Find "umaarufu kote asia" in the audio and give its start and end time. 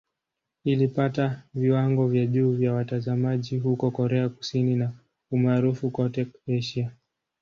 5.31-6.91